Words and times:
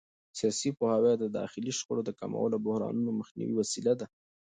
سیاسي 0.39 0.69
پوهاوی 0.77 1.13
د 1.17 1.25
داخلي 1.39 1.71
شخړو 1.79 2.01
د 2.05 2.11
کمولو 2.19 2.55
او 2.57 2.63
بحرانونو 2.65 3.11
مخنیوي 3.19 3.55
وسیله 3.57 3.93
ده 3.99 4.05